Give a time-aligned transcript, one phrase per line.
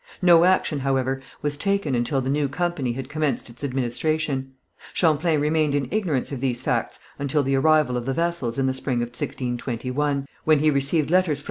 [0.23, 4.53] No action, however, was taken until the new company had commenced its administration.
[4.95, 8.73] Champlain remained in ignorance of these facts until the arrival of the vessels in the
[8.73, 11.39] spring of 1621, when he received letters from M.